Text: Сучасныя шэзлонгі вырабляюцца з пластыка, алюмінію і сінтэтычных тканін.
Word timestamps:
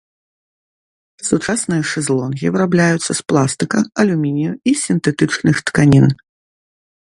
Сучасныя 1.27 1.83
шэзлонгі 1.91 2.47
вырабляюцца 2.57 3.11
з 3.19 3.19
пластыка, 3.33 3.79
алюмінію 4.05 4.53
і 4.73 4.77
сінтэтычных 4.89 5.55
тканін. 5.69 6.05